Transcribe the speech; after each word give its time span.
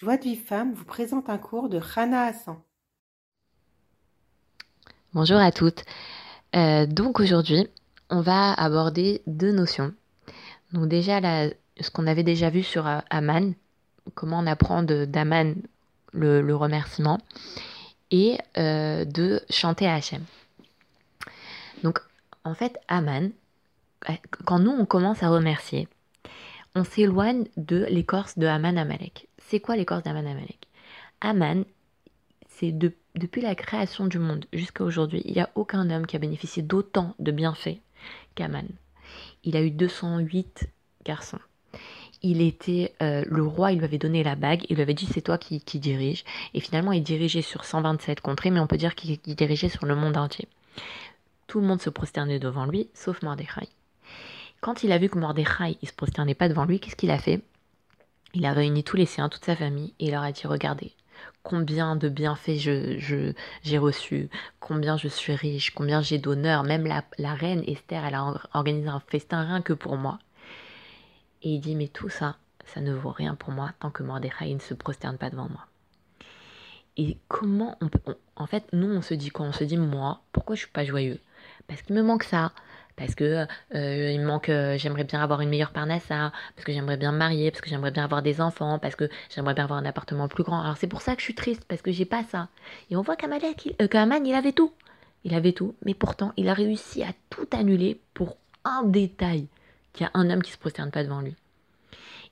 Joie 0.00 0.16
de 0.16 0.22
vie 0.22 0.36
femme 0.36 0.74
vous 0.74 0.84
présente 0.84 1.28
un 1.28 1.38
cours 1.38 1.68
de 1.68 1.76
Rana 1.76 2.26
Hassan. 2.26 2.56
Bonjour 5.12 5.38
à 5.38 5.50
toutes. 5.50 5.84
Euh, 6.54 6.86
donc 6.86 7.18
aujourd'hui, 7.18 7.66
on 8.08 8.20
va 8.20 8.52
aborder 8.52 9.22
deux 9.26 9.50
notions. 9.50 9.92
Donc 10.72 10.86
déjà, 10.86 11.20
ce 11.80 11.90
qu'on 11.90 12.06
avait 12.06 12.22
déjà 12.22 12.48
vu 12.48 12.62
sur 12.62 12.86
euh, 12.86 13.00
Aman, 13.10 13.54
comment 14.14 14.38
on 14.38 14.46
apprend 14.46 14.84
d'Aman 14.84 15.56
le, 16.12 16.54
remerciement, 16.54 17.18
et 18.12 18.38
euh, 18.56 19.04
de 19.04 19.42
chanter 19.50 19.88
à 19.88 19.94
Hachem. 19.94 20.22
Donc 21.82 21.98
en 22.44 22.54
fait, 22.54 22.78
Aman, 22.86 23.32
quand 24.44 24.60
nous 24.60 24.70
on 24.70 24.86
commence 24.86 25.24
à 25.24 25.28
remercier, 25.28 25.88
on 26.78 26.84
s'éloigne 26.84 27.44
de 27.56 27.86
l'écorce 27.88 28.38
de 28.38 28.46
Aman 28.46 28.78
Amalek. 28.78 29.28
C'est 29.38 29.60
quoi 29.60 29.76
l'écorce 29.76 30.02
d'Aman 30.02 30.26
Amalek? 30.26 30.68
Aman, 31.20 31.64
c'est 32.48 32.72
depuis 32.72 33.40
la 33.40 33.54
création 33.54 34.06
du 34.06 34.18
monde 34.18 34.46
jusqu'à 34.52 34.84
aujourd'hui, 34.84 35.22
il 35.24 35.34
n'y 35.34 35.40
a 35.40 35.50
aucun 35.54 35.90
homme 35.90 36.06
qui 36.06 36.16
a 36.16 36.20
bénéficié 36.20 36.62
d'autant 36.62 37.14
de 37.18 37.32
bienfaits 37.32 37.80
qu'Aman. 38.34 38.66
Il 39.44 39.56
a 39.56 39.62
eu 39.62 39.70
208 39.70 40.68
garçons. 41.04 41.38
Il 42.22 42.40
était 42.42 42.94
euh, 43.02 43.24
le 43.26 43.44
roi, 43.44 43.72
il 43.72 43.78
lui 43.78 43.84
avait 43.84 43.98
donné 43.98 44.22
la 44.22 44.34
bague, 44.34 44.64
il 44.68 44.76
lui 44.76 44.82
avait 44.82 44.94
dit 44.94 45.06
c'est 45.06 45.20
toi 45.20 45.38
qui, 45.38 45.60
qui 45.60 45.78
dirige. 45.78 46.24
Et 46.54 46.60
finalement, 46.60 46.92
il 46.92 47.02
dirigeait 47.02 47.42
sur 47.42 47.64
127 47.64 48.20
contrées, 48.20 48.50
mais 48.50 48.60
on 48.60 48.66
peut 48.66 48.76
dire 48.76 48.94
qu'il 48.94 49.18
dirigeait 49.18 49.68
sur 49.68 49.86
le 49.86 49.94
monde 49.94 50.16
entier. 50.16 50.48
Tout 51.46 51.60
le 51.60 51.66
monde 51.66 51.80
se 51.80 51.90
prosternait 51.90 52.40
devant 52.40 52.66
lui, 52.66 52.88
sauf 52.92 53.22
Mordechai. 53.22 53.68
Quand 54.60 54.82
il 54.82 54.92
a 54.92 54.98
vu 54.98 55.08
que 55.08 55.18
Mordechai, 55.18 55.78
il 55.82 55.88
se 55.88 55.94
prosternait 55.94 56.34
pas 56.34 56.48
devant 56.48 56.64
lui, 56.64 56.80
qu'est-ce 56.80 56.96
qu'il 56.96 57.10
a 57.10 57.18
fait? 57.18 57.42
Il 58.34 58.44
a 58.44 58.52
réuni 58.52 58.84
tous 58.84 58.96
les 58.96 59.06
siens, 59.06 59.28
toute 59.28 59.44
sa 59.44 59.56
famille, 59.56 59.94
et 60.00 60.06
il 60.06 60.10
leur 60.10 60.22
a 60.22 60.32
dit 60.32 60.46
Regardez, 60.46 60.92
combien 61.42 61.96
de 61.96 62.08
bienfaits 62.08 62.56
j'ai 62.56 62.98
je, 62.98 63.32
j'ai 63.62 63.78
reçus, 63.78 64.28
combien 64.60 64.96
je 64.96 65.08
suis 65.08 65.34
riche, 65.34 65.70
combien 65.74 66.00
j'ai 66.00 66.18
d'honneur. 66.18 66.64
Même 66.64 66.86
la, 66.86 67.34
reine 67.34 67.62
Esther, 67.66 68.04
elle 68.04 68.14
a 68.14 68.34
organisé 68.52 68.88
un 68.88 69.00
festin 69.00 69.44
rien 69.44 69.62
que 69.62 69.72
pour 69.72 69.96
moi. 69.96 70.18
Et 71.42 71.50
il 71.50 71.60
dit 71.60 71.76
Mais 71.76 71.88
tout 71.88 72.08
ça, 72.08 72.36
ça 72.66 72.80
ne 72.80 72.92
vaut 72.92 73.12
rien 73.12 73.34
pour 73.34 73.50
moi 73.50 73.72
tant 73.80 73.90
que 73.90 74.02
Mordechai 74.02 74.52
ne 74.52 74.58
se 74.58 74.74
prosterne 74.74 75.18
pas 75.18 75.30
devant 75.30 75.48
moi. 75.48 75.66
Et 76.96 77.16
comment 77.28 77.76
on 77.80 77.88
peut. 77.88 78.16
en 78.34 78.46
fait, 78.46 78.64
nous, 78.72 78.88
on 78.88 79.02
se 79.02 79.14
dit 79.14 79.30
quoi? 79.30 79.46
On 79.46 79.52
se 79.52 79.64
dit 79.64 79.76
Moi, 79.76 80.20
pourquoi 80.32 80.56
je 80.56 80.62
suis 80.62 80.70
pas 80.70 80.84
joyeux? 80.84 81.20
Parce 81.68 81.82
qu'il 81.82 81.94
me 81.94 82.02
manque 82.02 82.24
ça, 82.24 82.52
parce 82.98 83.14
que 83.14 83.46
euh, 83.74 84.18
manque, 84.18 84.48
euh, 84.48 84.76
j'aimerais 84.76 85.04
bien 85.04 85.22
avoir 85.22 85.40
une 85.40 85.48
meilleure 85.48 85.70
parnassa, 85.70 86.32
parce 86.54 86.64
que 86.64 86.72
j'aimerais 86.72 86.96
bien 86.96 87.12
me 87.12 87.18
marier, 87.18 87.50
parce 87.50 87.60
que 87.60 87.70
j'aimerais 87.70 87.92
bien 87.92 88.04
avoir 88.04 88.22
des 88.22 88.40
enfants, 88.40 88.78
parce 88.78 88.96
que 88.96 89.08
j'aimerais 89.34 89.54
bien 89.54 89.64
avoir 89.64 89.78
un 89.78 89.84
appartement 89.86 90.28
plus 90.28 90.42
grand. 90.42 90.60
Alors 90.60 90.76
c'est 90.76 90.88
pour 90.88 91.00
ça 91.00 91.14
que 91.14 91.20
je 91.20 91.24
suis 91.24 91.34
triste, 91.34 91.64
parce 91.66 91.80
que 91.80 91.92
j'ai 91.92 92.04
pas 92.04 92.24
ça. 92.24 92.48
Et 92.90 92.96
on 92.96 93.02
voit 93.02 93.16
qu'Amalek, 93.16 93.66
il, 93.66 93.76
euh, 93.80 94.20
il 94.24 94.34
avait 94.34 94.52
tout. 94.52 94.72
Il 95.24 95.34
avait 95.34 95.52
tout, 95.52 95.74
mais 95.84 95.94
pourtant, 95.94 96.32
il 96.36 96.48
a 96.48 96.54
réussi 96.54 97.02
à 97.02 97.12
tout 97.30 97.48
annuler 97.52 98.00
pour 98.14 98.36
un 98.64 98.82
détail, 98.84 99.46
qu'il 99.92 100.04
y 100.04 100.08
a 100.08 100.10
un 100.14 100.30
homme 100.30 100.42
qui 100.42 100.52
se 100.52 100.58
prosterne 100.58 100.90
pas 100.90 101.04
devant 101.04 101.20
lui. 101.20 101.34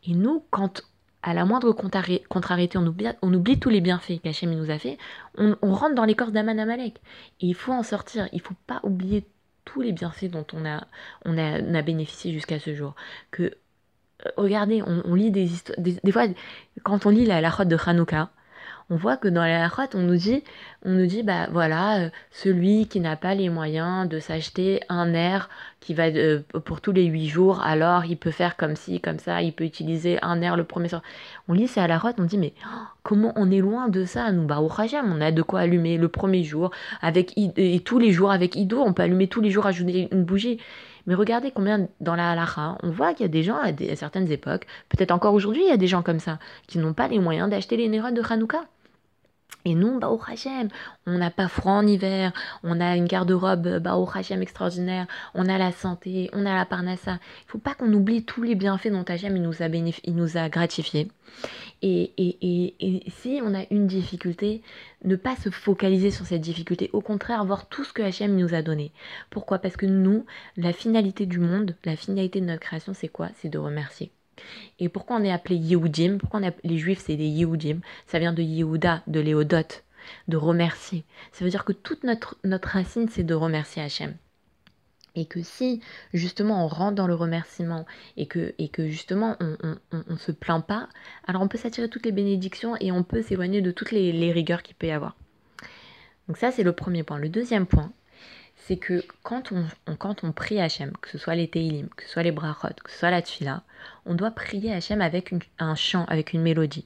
Et 0.06 0.14
nous, 0.14 0.44
quand 0.50 0.82
à 1.22 1.34
la 1.34 1.44
moindre 1.44 1.72
contrariété, 1.72 2.78
on 2.78 2.86
oublie, 2.86 3.58
tous 3.58 3.68
les 3.68 3.80
bienfaits 3.80 4.20
qu'Hachem 4.22 4.54
nous 4.54 4.70
a 4.70 4.78
fait, 4.78 4.96
on, 5.36 5.56
on 5.60 5.74
rentre 5.74 5.96
dans 5.96 6.04
les 6.04 6.14
corps 6.14 6.30
d'Aman 6.30 6.60
Amalek. 6.60 7.00
Et 7.40 7.46
il 7.46 7.54
faut 7.54 7.72
en 7.72 7.82
sortir, 7.82 8.28
il 8.32 8.40
faut 8.40 8.54
pas 8.68 8.78
oublier 8.84 9.24
tous 9.66 9.82
les 9.82 9.92
bienfaits 9.92 10.30
dont 10.30 10.46
on 10.54 10.64
a, 10.64 10.86
on 11.26 11.36
a, 11.36 11.82
bénéficié 11.82 12.32
jusqu'à 12.32 12.58
ce 12.58 12.74
jour. 12.74 12.94
Que, 13.30 13.42
euh, 13.42 14.30
regardez, 14.38 14.82
on, 14.82 15.14
lit 15.14 15.30
des 15.30 15.52
histoires, 15.52 15.78
des, 15.78 16.12
fois, 16.12 16.26
quand 16.84 17.04
on 17.04 17.10
lit 17.10 17.26
la, 17.26 17.42
la 17.42 17.50
de 17.66 17.76
Hanouka, 17.84 18.30
on 18.88 18.96
voit 18.96 19.16
que 19.16 19.26
dans 19.26 19.42
la 19.42 19.58
Lachot, 19.58 19.94
on 19.94 20.02
nous 20.02 20.16
dit, 20.16 20.44
on 20.84 20.90
nous 20.90 21.06
dit, 21.06 21.22
bah 21.22 21.48
voilà, 21.50 21.98
euh, 21.98 22.10
celui 22.30 22.86
qui 22.86 23.00
n'a 23.00 23.16
pas 23.16 23.34
les 23.34 23.48
moyens 23.48 24.08
de 24.08 24.20
s'acheter 24.20 24.80
un 24.88 25.12
air 25.12 25.48
qui 25.80 25.92
va 25.92 26.04
euh, 26.04 26.40
pour 26.64 26.80
tous 26.80 26.92
les 26.92 27.04
huit 27.04 27.28
jours, 27.28 27.60
alors 27.62 28.04
il 28.04 28.16
peut 28.16 28.30
faire 28.30 28.56
comme 28.56 28.76
ci, 28.76 29.00
comme 29.00 29.18
ça, 29.18 29.42
il 29.42 29.52
peut 29.52 29.64
utiliser 29.64 30.18
un 30.22 30.40
air 30.40 30.56
le 30.56 30.64
premier 30.64 30.88
soir. 30.88 31.02
On 31.48 31.52
lit 31.52 31.66
c'est 31.66 31.80
à 31.80 31.88
la 31.88 32.00
on 32.18 32.24
dit, 32.24 32.38
mais 32.38 32.52
oh, 32.64 32.84
comment 33.02 33.32
on 33.34 33.50
est 33.50 33.58
loin 33.58 33.88
de 33.88 34.04
ça, 34.04 34.30
nous, 34.30 34.46
bah 34.46 34.60
au 34.60 34.68
Rajam, 34.68 35.12
on 35.12 35.20
a 35.20 35.32
de 35.32 35.42
quoi 35.42 35.60
allumer 35.60 35.98
le 35.98 36.08
premier 36.08 36.44
jour, 36.44 36.70
avec 37.02 37.32
et 37.36 37.80
tous 37.80 37.98
les 37.98 38.12
jours 38.12 38.30
avec 38.30 38.54
Ido, 38.54 38.80
on 38.80 38.92
peut 38.92 39.02
allumer 39.02 39.26
tous 39.26 39.40
les 39.40 39.50
jours, 39.50 39.66
ajouter 39.66 40.08
une 40.12 40.24
bougie. 40.24 40.60
Mais 41.06 41.14
regardez 41.14 41.52
combien 41.52 41.88
dans 42.00 42.16
la 42.16 42.32
halakha, 42.32 42.78
on 42.82 42.90
voit 42.90 43.14
qu'il 43.14 43.24
y 43.24 43.28
a 43.28 43.32
des 43.32 43.42
gens 43.42 43.58
à, 43.58 43.70
certaines 43.94 44.30
époques, 44.30 44.66
peut-être 44.88 45.12
encore 45.12 45.34
aujourd'hui, 45.34 45.62
il 45.62 45.68
y 45.68 45.72
a 45.72 45.76
des 45.76 45.86
gens 45.86 46.02
comme 46.02 46.18
ça, 46.18 46.38
qui 46.66 46.78
n'ont 46.78 46.94
pas 46.94 47.08
les 47.08 47.20
moyens 47.20 47.48
d'acheter 47.48 47.76
les 47.76 47.88
nérodes 47.88 48.14
de 48.14 48.22
Hanouka. 48.28 48.64
Et 49.66 49.74
nous, 49.74 49.98
bah, 49.98 50.10
au 50.10 50.20
Hachem, 50.24 50.68
on 51.06 51.18
n'a 51.18 51.32
pas 51.32 51.48
froid 51.48 51.72
en 51.72 51.86
hiver, 51.86 52.32
on 52.62 52.80
a 52.80 52.96
une 52.96 53.06
garde-robe 53.06 53.80
bah, 53.80 53.96
au 53.96 54.08
Hachem 54.08 54.40
extraordinaire, 54.40 55.08
on 55.34 55.48
a 55.48 55.58
la 55.58 55.72
santé, 55.72 56.30
on 56.32 56.46
a 56.46 56.54
la 56.54 56.64
parnassa. 56.64 57.18
Il 57.46 57.50
faut 57.50 57.58
pas 57.58 57.74
qu'on 57.74 57.92
oublie 57.92 58.24
tous 58.24 58.44
les 58.44 58.54
bienfaits 58.54 58.92
dont 58.92 59.02
Hachem 59.02 59.36
nous 59.36 59.62
a, 59.62 59.66
il 59.66 60.14
nous 60.14 60.36
a 60.36 60.48
gratifiés. 60.48 61.08
Et, 61.82 62.12
et, 62.16 62.38
et, 62.40 62.74
et, 62.78 63.10
si 63.10 63.40
on 63.42 63.54
a 63.54 63.64
une 63.72 63.88
difficulté, 63.88 64.62
ne 65.04 65.16
pas 65.16 65.34
se 65.34 65.50
focaliser 65.50 66.12
sur 66.12 66.26
cette 66.26 66.42
difficulté, 66.42 66.88
au 66.92 67.00
contraire, 67.00 67.44
voir 67.44 67.68
tout 67.68 67.82
ce 67.82 67.92
que 67.92 68.02
Hachem 68.02 68.36
nous 68.36 68.54
a 68.54 68.62
donné. 68.62 68.92
Pourquoi? 69.30 69.58
Parce 69.58 69.76
que 69.76 69.86
nous, 69.86 70.26
la 70.56 70.72
finalité 70.72 71.26
du 71.26 71.40
monde, 71.40 71.74
la 71.84 71.96
finalité 71.96 72.40
de 72.40 72.46
notre 72.46 72.60
création, 72.60 72.94
c'est 72.94 73.08
quoi? 73.08 73.30
C'est 73.34 73.48
de 73.48 73.58
remercier. 73.58 74.12
Et 74.78 74.88
pourquoi 74.88 75.16
on 75.16 75.24
est 75.24 75.32
appelé 75.32 75.56
Yehudim? 75.56 76.18
Pourquoi 76.18 76.40
on 76.40 76.52
les 76.64 76.78
Juifs, 76.78 77.02
c'est 77.04 77.16
des 77.16 77.26
Yehudim? 77.26 77.80
Ça 78.06 78.18
vient 78.18 78.32
de 78.32 78.42
Yehuda, 78.42 79.02
de 79.06 79.20
Léodote, 79.20 79.84
de 80.28 80.36
remercier. 80.36 81.04
Ça 81.32 81.44
veut 81.44 81.50
dire 81.50 81.64
que 81.64 81.72
toute 81.72 82.04
notre, 82.04 82.36
notre 82.44 82.68
racine, 82.68 83.08
c'est 83.08 83.24
de 83.24 83.34
remercier 83.34 83.82
Hachem. 83.82 84.14
Et 85.18 85.24
que 85.24 85.42
si 85.42 85.80
justement 86.12 86.64
on 86.64 86.68
rentre 86.68 86.94
dans 86.94 87.06
le 87.06 87.14
remerciement 87.14 87.86
et 88.18 88.26
que, 88.26 88.54
et 88.58 88.68
que 88.68 88.86
justement 88.86 89.36
on 89.40 89.56
ne 89.92 90.16
se 90.16 90.30
plaint 90.30 90.64
pas, 90.64 90.90
alors 91.26 91.40
on 91.40 91.48
peut 91.48 91.56
s'attirer 91.56 91.88
toutes 91.88 92.04
les 92.04 92.12
bénédictions 92.12 92.76
et 92.80 92.92
on 92.92 93.02
peut 93.02 93.22
s'éloigner 93.22 93.62
de 93.62 93.70
toutes 93.70 93.92
les, 93.92 94.12
les 94.12 94.30
rigueurs 94.30 94.62
qu'il 94.62 94.76
peut 94.76 94.88
y 94.88 94.90
avoir. 94.90 95.16
Donc 96.28 96.36
ça 96.36 96.50
c'est 96.50 96.62
le 96.62 96.72
premier 96.72 97.02
point. 97.02 97.18
Le 97.18 97.30
deuxième 97.30 97.64
point, 97.64 97.92
c'est 98.66 98.76
que 98.76 99.04
quand 99.22 99.52
on, 99.52 99.64
quand 99.94 100.24
on 100.24 100.32
prie 100.32 100.60
Hachem, 100.60 100.92
que 101.00 101.08
ce 101.08 101.18
soit 101.18 101.36
les 101.36 101.46
Teilim, 101.46 101.88
que 101.96 102.02
ce 102.02 102.10
soit 102.10 102.24
les 102.24 102.32
Brachot, 102.32 102.74
que 102.82 102.90
ce 102.90 102.98
soit 102.98 103.10
la 103.12 103.22
Tfila, 103.22 103.62
on 104.06 104.14
doit 104.14 104.32
prier 104.32 104.72
Hachem 104.72 105.00
avec 105.00 105.32
un 105.60 105.76
chant, 105.76 106.04
avec 106.06 106.32
une 106.32 106.42
mélodie. 106.42 106.84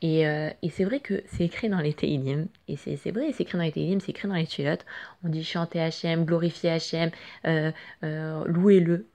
Et, 0.00 0.28
euh, 0.28 0.48
et 0.62 0.70
c'est 0.70 0.84
vrai 0.84 1.00
que 1.00 1.24
c'est 1.26 1.44
écrit 1.44 1.68
dans 1.68 1.80
les 1.80 1.92
Teilim, 1.92 2.46
et 2.68 2.76
c'est 2.76 3.10
vrai, 3.10 3.32
c'est 3.32 3.42
écrit 3.42 3.58
dans 3.58 3.64
les 3.64 3.72
Teilim, 3.72 4.00
c'est 4.00 4.12
écrit 4.12 4.28
dans 4.28 4.34
les 4.34 4.46
Tfilot. 4.46 4.78
On 5.24 5.28
dit 5.28 5.42
chanter 5.42 5.80
Hachem, 5.80 6.24
glorifier 6.24 6.70
Hachem, 6.70 7.10
euh, 7.46 7.72
euh, 8.04 8.44
louer-le. 8.46 9.06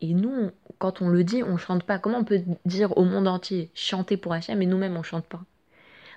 Et 0.00 0.14
nous, 0.14 0.50
quand 0.78 1.00
on 1.00 1.08
le 1.08 1.22
dit, 1.22 1.44
on 1.44 1.56
chante 1.56 1.84
pas. 1.84 2.00
Comment 2.00 2.18
on 2.18 2.24
peut 2.24 2.42
dire 2.64 2.96
au 2.98 3.04
monde 3.04 3.28
entier 3.28 3.70
chanter 3.74 4.16
pour 4.16 4.32
Hachem 4.32 4.60
et 4.60 4.66
nous-mêmes 4.66 4.96
on 4.96 5.04
chante 5.04 5.26
pas? 5.26 5.42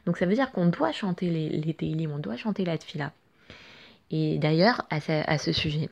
Donc 0.08 0.18
ça 0.18 0.26
veut 0.26 0.34
dire 0.34 0.52
qu'on 0.52 0.66
doit 0.66 0.92
chanter 0.92 1.30
les, 1.30 1.50
les 1.50 1.74
Teilim, 1.76 2.12
on 2.12 2.20
doit 2.20 2.36
chanter 2.36 2.66
la 2.66 2.80
Tfila. 2.80 3.14
Et 4.12 4.38
d'ailleurs, 4.38 4.88
à, 4.90 5.00
ce, 5.38 5.52
sujet, 5.52 5.90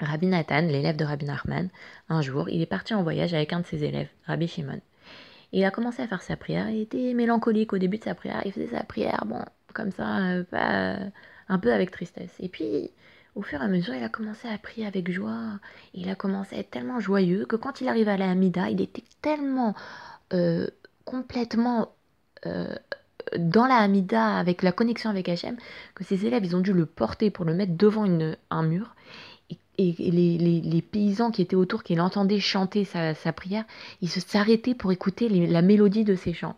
Rabbi 0.00 0.26
Nathan, 0.26 0.62
l'élève 0.62 0.96
de 0.96 1.04
Rabbi 1.04 1.26
Nachman, 1.26 1.68
un 2.08 2.22
jour, 2.22 2.48
il 2.48 2.62
est 2.62 2.66
parti 2.66 2.94
en 2.94 3.02
voyage 3.02 3.34
avec 3.34 3.52
un 3.52 3.60
de 3.60 3.66
ses 3.66 3.84
élèves, 3.84 4.08
Rabbi 4.26 4.48
Shimon. 4.48 4.80
Il 5.52 5.64
a 5.64 5.70
commencé 5.70 6.02
à 6.02 6.06
faire 6.06 6.22
sa 6.22 6.36
prière, 6.36 6.70
il 6.70 6.82
était 6.82 7.12
mélancolique 7.12 7.72
au 7.72 7.78
début 7.78 7.98
de 7.98 8.04
sa 8.04 8.14
prière, 8.14 8.42
il 8.44 8.52
faisait 8.52 8.68
sa 8.68 8.84
prière, 8.84 9.24
bon, 9.26 9.44
comme 9.74 9.90
ça, 9.90 10.18
euh, 10.18 10.44
pas, 10.44 10.96
un 11.48 11.58
peu 11.58 11.72
avec 11.72 11.90
tristesse. 11.90 12.32
Et 12.38 12.48
puis, 12.48 12.90
au 13.34 13.42
fur 13.42 13.60
et 13.60 13.64
à 13.64 13.68
mesure, 13.68 13.94
il 13.94 14.02
a 14.02 14.08
commencé 14.08 14.48
à 14.48 14.56
prier 14.58 14.86
avec 14.86 15.10
joie, 15.10 15.58
il 15.94 16.08
a 16.08 16.14
commencé 16.14 16.56
à 16.56 16.58
être 16.60 16.70
tellement 16.70 17.00
joyeux 17.00 17.44
que 17.46 17.56
quand 17.56 17.80
il 17.80 17.88
arrive 17.88 18.08
à 18.08 18.16
la 18.16 18.30
Hamida, 18.30 18.70
il 18.70 18.80
était 18.80 19.04
tellement 19.20 19.74
euh, 20.32 20.66
complètement 21.04 21.92
euh, 22.46 22.74
dans 23.38 23.66
la 23.66 23.76
Hamida, 23.76 24.36
avec 24.36 24.62
la 24.62 24.72
connexion 24.72 25.10
avec 25.10 25.28
Hachem, 25.28 25.56
que 25.94 26.04
ses 26.04 26.26
élèves, 26.26 26.44
ils 26.44 26.56
ont 26.56 26.60
dû 26.60 26.72
le 26.72 26.86
porter 26.86 27.30
pour 27.30 27.44
le 27.44 27.54
mettre 27.54 27.76
devant 27.76 28.04
une, 28.04 28.36
un 28.50 28.62
mur. 28.62 28.94
Et, 29.78 29.92
les, 29.92 30.82
paysans 30.82 31.30
qui 31.30 31.40
étaient 31.40 31.56
autour, 31.56 31.82
qui 31.82 31.94
l'entendaient 31.94 32.38
chanter 32.38 32.84
sa, 32.84 33.14
prière, 33.32 33.64
ils 34.02 34.10
s'arrêtaient 34.10 34.74
pour 34.74 34.92
écouter 34.92 35.28
la 35.28 35.62
mélodie 35.62 36.04
de 36.04 36.14
ses 36.14 36.34
chants. 36.34 36.56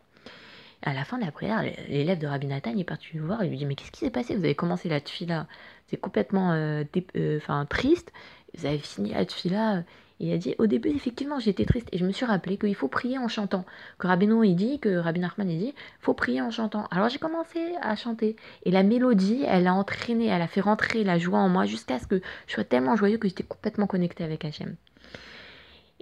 À 0.84 0.92
la 0.92 1.04
fin 1.04 1.18
de 1.18 1.24
la 1.24 1.30
prière, 1.30 1.62
l'élève 1.88 2.18
de 2.18 2.26
Rabbi 2.26 2.48
Nathan 2.48 2.76
est 2.76 2.82
parti 2.82 3.06
le 3.14 3.24
voir 3.24 3.42
et 3.44 3.48
lui 3.48 3.56
dit 3.56 3.66
Mais 3.66 3.76
qu'est-ce 3.76 3.92
qui 3.92 4.00
s'est 4.00 4.10
passé? 4.10 4.34
Vous 4.34 4.44
avez 4.44 4.56
commencé 4.56 4.88
la 4.88 5.00
tfila, 5.00 5.46
c'est 5.86 5.96
complètement 5.96 6.50
euh, 6.50 6.82
euh, 7.16 7.64
triste. 7.70 8.12
Vous 8.58 8.66
avez 8.66 8.78
fini 8.78 9.12
la 9.12 9.24
tfila, 9.24 9.84
il 10.20 10.32
a 10.32 10.38
dit 10.38 10.54
au 10.58 10.66
début 10.66 10.90
effectivement 10.90 11.38
j'étais 11.38 11.64
triste 11.64 11.88
et 11.92 11.98
je 11.98 12.06
me 12.06 12.12
suis 12.12 12.26
rappelé 12.26 12.56
qu'il 12.56 12.74
faut 12.74 12.88
prier 12.88 13.18
en 13.18 13.28
chantant. 13.28 13.64
Que 13.98 14.06
Rabbeinu 14.06 14.46
il 14.46 14.56
dit, 14.56 14.78
que 14.78 14.96
Rabbi 14.96 15.20
Nachman 15.20 15.50
il 15.50 15.58
dit, 15.58 15.74
faut 16.00 16.14
prier 16.14 16.40
en 16.40 16.50
chantant. 16.50 16.86
Alors 16.90 17.08
j'ai 17.08 17.18
commencé 17.18 17.60
à 17.80 17.96
chanter 17.96 18.36
et 18.64 18.70
la 18.70 18.82
mélodie 18.82 19.44
elle 19.46 19.66
a 19.66 19.74
entraîné, 19.74 20.26
elle 20.26 20.42
a 20.42 20.48
fait 20.48 20.60
rentrer 20.60 21.04
la 21.04 21.18
joie 21.18 21.38
en 21.38 21.48
moi 21.48 21.66
jusqu'à 21.66 21.98
ce 21.98 22.06
que 22.06 22.20
je 22.46 22.54
sois 22.54 22.64
tellement 22.64 22.96
joyeux 22.96 23.18
que 23.18 23.28
j'étais 23.28 23.42
complètement 23.42 23.86
connecté 23.86 24.24
avec 24.24 24.44
Hachem. 24.44 24.76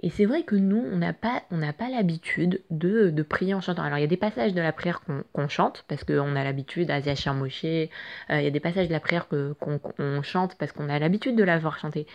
Et 0.03 0.09
c'est 0.09 0.25
vrai 0.25 0.43
que 0.43 0.55
nous, 0.55 0.83
on 0.91 0.97
n'a 0.97 1.13
pas, 1.13 1.43
pas 1.77 1.89
l'habitude 1.89 2.63
de, 2.71 3.11
de, 3.11 3.23
prier 3.23 3.53
en 3.53 3.61
chantant. 3.61 3.83
Alors, 3.83 3.99
il 3.99 4.01
y 4.01 4.05
a 4.05 4.07
des 4.07 4.17
passages 4.17 4.53
de 4.53 4.61
la 4.61 4.71
prière 4.71 5.01
qu'on 5.33 5.47
chante, 5.47 5.85
parce 5.87 6.03
qu'on 6.03 6.35
a 6.35 6.43
l'habitude, 6.43 6.89
à 6.89 7.01
Zachar 7.01 7.35
Moshe, 7.35 7.65
euh, 7.65 7.87
il 8.31 8.43
y 8.43 8.47
a 8.47 8.51
des 8.51 8.59
passages 8.59 8.87
de 8.87 8.93
la 8.93 8.99
prière 8.99 9.27
qu'on 9.27 10.21
chante, 10.23 10.55
parce 10.55 10.71
qu'on 10.71 10.89
a 10.89 10.97
l'habitude 10.97 11.35
de 11.35 11.43
la 11.43 11.59
voir 11.59 11.77
chanter. 11.77 12.07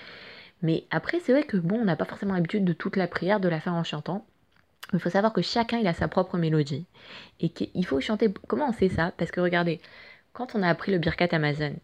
Mais 0.63 0.85
après, 0.91 1.21
c'est 1.21 1.33
vrai 1.33 1.45
que 1.45 1.57
bon, 1.57 1.81
on 1.81 1.85
n'a 1.85 1.97
pas 1.97 2.05
forcément 2.05 2.35
l'habitude 2.35 2.65
de 2.65 2.73
toute 2.73 2.97
la 2.97 3.07
prière 3.07 3.41
de 3.41 3.49
la 3.49 3.61
faire 3.61 3.75
en 3.75 3.85
chantant. 3.85 4.25
Il 4.93 5.01
faut 5.01 5.11
savoir 5.11 5.33
que 5.33 5.43
chacun, 5.43 5.79
il 5.79 5.87
a 5.87 5.93
sa 5.93 6.09
propre 6.09 6.39
mélodie. 6.39 6.87
Et 7.41 7.49
qu'il 7.49 7.87
faut 7.87 8.01
chanter. 8.01 8.33
Comment 8.47 8.69
on 8.69 8.73
sait 8.73 8.89
ça? 8.89 9.13
Parce 9.17 9.31
que 9.31 9.41
regardez, 9.41 9.81
quand 10.33 10.55
on 10.55 10.63
a 10.63 10.69
appris 10.69 10.93
le 10.93 10.99
Birkat 10.99 11.29
Amazon, 11.33 11.75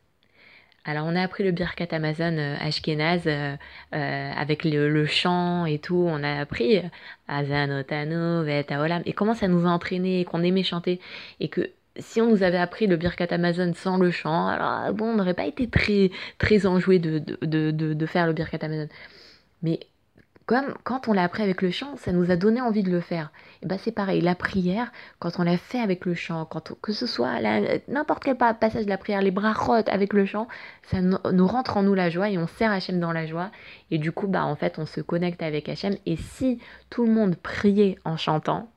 alors 0.85 1.07
on 1.07 1.15
a 1.15 1.23
appris 1.23 1.45
le 1.45 1.53
Birkat 1.53 1.87
Amazon 1.93 2.37
euh, 2.39 2.57
Ashkenaz 2.61 3.23
euh, 3.27 3.57
euh, 3.95 4.33
avec 4.37 4.65
le, 4.65 5.07
chant 5.07 5.65
et 5.65 5.79
tout, 5.79 6.05
on 6.09 6.23
a 6.25 6.41
appris 6.41 6.81
Azanotano, 7.29 8.43
Olam, 8.43 9.03
et 9.07 9.13
comment 9.13 9.35
ça 9.35 9.47
nous 9.47 9.67
a 9.67 9.71
entraîné, 9.71 10.25
qu'on 10.25 10.43
aimait 10.43 10.65
chanter, 10.65 11.01
et 11.39 11.49
que 11.49 11.71
si 11.99 12.21
on 12.21 12.31
nous 12.31 12.43
avait 12.43 12.59
appris 12.59 12.87
le 12.87 12.97
Birkat 12.97 13.29
Amazon 13.31 13.73
sans 13.75 13.99
le 13.99 14.11
chant, 14.11 14.49
alors 14.49 14.93
bon, 14.95 15.11
on 15.11 15.17
n'aurait 15.17 15.35
pas 15.35 15.47
été 15.47 15.69
très, 15.69 16.11
très 16.39 16.67
enjoué 16.67 16.99
de, 16.99 17.19
de, 17.19 17.71
de, 17.71 17.93
de 17.95 18.07
faire 18.07 18.27
le 18.27 18.33
Birkat 18.33 18.59
Amazon. 18.63 18.89
Mais 19.63 19.81
comme 20.47 20.75
quand 20.85 21.09
on 21.09 21.13
l'a 21.13 21.23
appris 21.23 21.43
avec 21.43 21.63
le 21.63 21.71
chant, 21.71 21.97
ça 21.97 22.13
nous 22.13 22.31
a 22.31 22.37
donné 22.37 22.61
envie 22.61 22.83
de 22.83 22.91
le 22.91 23.01
faire. 23.01 23.31
Et 23.63 23.67
ben 23.67 23.79
c'est 23.79 23.93
pareil, 23.93 24.21
la 24.21 24.35
prière, 24.35 24.91
quand 25.19 25.39
on 25.39 25.45
l'a 25.45 25.57
fait 25.57 25.79
avec 25.81 26.05
le 26.05 26.15
chant, 26.15 26.45
quand 26.47 26.73
que 26.81 26.93
ce 26.93 27.07
soit 27.07 27.41
n'importe 27.89 28.25
quel 28.25 28.37
passage 28.37 28.85
de 28.85 28.91
la 28.91 28.99
prière, 28.99 29.23
les 29.23 29.31
bras 29.31 29.53
rotes 29.53 29.89
avec 29.89 30.13
le 30.13 30.27
chant, 30.27 30.49
ça 30.83 31.01
nous 31.01 31.47
rentre 31.47 31.77
en 31.77 31.83
nous 31.83 31.95
la 31.95 32.11
joie 32.11 32.29
et 32.29 32.39
on 32.39 32.47
sert 32.47 32.73
Hachem 32.73 32.99
dans 32.99 33.13
la 33.13 33.27
joie. 33.27 33.51
Et 33.91 33.99
du 33.99 34.13
coup, 34.13 34.27
bah 34.27 34.45
en 34.45 34.57
fait, 34.57 34.79
on 34.79 34.87
se 34.87 35.01
connecte 35.01 35.43
avec 35.43 35.69
Hachem. 35.69 35.95
Et 36.07 36.17
si 36.17 36.59
tout 36.91 37.07
le 37.07 37.13
monde 37.13 37.37
priait 37.37 37.99
en 38.05 38.17
chantant, 38.17 38.72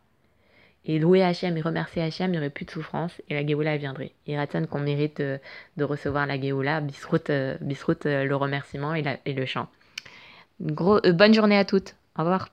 et 0.85 0.99
louer 0.99 1.23
Hachem 1.23 1.57
et 1.57 1.61
remercier 1.61 2.01
Hachem, 2.01 2.29
il 2.29 2.31
n'y 2.33 2.37
aurait 2.37 2.49
plus 2.49 2.65
de 2.65 2.71
souffrance 2.71 3.11
et 3.29 3.33
la 3.33 3.45
Géoula 3.45 3.77
viendrait. 3.77 4.11
Il 4.27 4.37
ratonne 4.37 4.67
qu'on 4.67 4.79
mérite 4.79 5.19
euh, 5.19 5.37
de, 5.77 5.83
recevoir 5.83 6.25
la 6.27 6.39
Géoula, 6.39 6.81
bisroute, 6.81 7.29
euh, 7.29 7.57
euh, 8.05 8.23
le 8.23 8.35
remerciement 8.35 8.93
et, 8.93 9.03
et 9.25 9.33
le 9.33 9.45
chant. 9.45 9.67
Gros, 10.61 11.01
bonne 11.01 11.33
journée 11.33 11.57
à 11.57 11.65
toutes. 11.65 11.95
Au 12.17 12.21
revoir. 12.21 12.49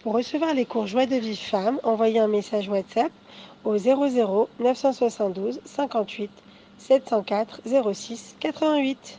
Pour 0.00 0.14
recevoir 0.14 0.54
les 0.54 0.64
cours 0.64 0.86
Joie 0.86 1.06
de 1.06 1.16
vie 1.16 1.36
femme, 1.36 1.80
envoyez 1.82 2.20
un 2.20 2.28
message 2.28 2.68
WhatsApp 2.68 3.10
au 3.64 3.76
00 3.76 4.48
972 4.60 5.60
58 5.64 6.30
704 6.78 7.60
06 7.92 8.36
88. 8.38 9.18